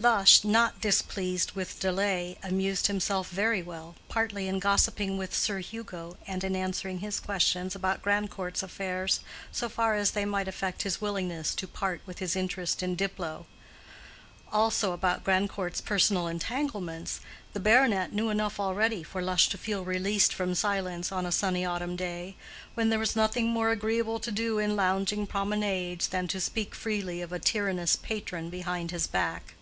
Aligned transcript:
Lush, 0.00 0.42
not 0.44 0.80
displeased 0.82 1.52
with 1.52 1.78
delay, 1.80 2.36
amused 2.42 2.88
himself 2.88 3.30
very 3.30 3.62
well, 3.62 3.94
partly 4.08 4.48
in 4.48 4.58
gossiping 4.58 5.16
with 5.16 5.32
Sir 5.32 5.60
Hugo 5.60 6.18
and 6.26 6.42
in 6.42 6.56
answering 6.56 6.98
his 6.98 7.20
questions 7.20 7.74
about 7.76 8.02
Grandcourt's 8.02 8.62
affairs 8.64 9.20
so 9.52 9.68
far 9.68 9.94
as 9.94 10.10
they 10.10 10.24
might 10.24 10.48
affect 10.48 10.82
his 10.82 11.00
willingness 11.00 11.54
to 11.54 11.68
part 11.68 12.02
with 12.06 12.18
his 12.18 12.34
interest 12.34 12.82
in 12.82 12.96
Diplow. 12.96 13.46
Also 14.52 14.92
about 14.92 15.22
Grandcourt's 15.24 15.80
personal 15.80 16.26
entanglements, 16.26 17.20
the 17.54 17.60
baronet 17.60 18.12
knew 18.12 18.30
enough 18.30 18.58
already 18.60 19.04
for 19.04 19.22
Lush 19.22 19.48
to 19.50 19.56
feel 19.56 19.84
released 19.84 20.34
from 20.34 20.56
silence 20.56 21.12
on 21.12 21.24
a 21.24 21.32
sunny 21.32 21.64
autumn 21.64 21.94
day, 21.96 22.36
when 22.74 22.90
there 22.90 22.98
was 22.98 23.16
nothing 23.16 23.48
more 23.48 23.70
agreeable 23.70 24.18
to 24.18 24.32
do 24.32 24.58
in 24.58 24.74
lounging 24.76 25.24
promenades 25.26 26.08
than 26.08 26.26
to 26.28 26.40
speak 26.40 26.74
freely 26.74 27.22
of 27.22 27.32
a 27.32 27.38
tyrannous 27.38 27.94
patron 27.96 28.50
behind 28.50 28.90
his 28.90 29.06
back. 29.06 29.54